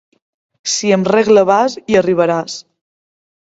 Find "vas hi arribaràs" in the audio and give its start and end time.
1.51-2.61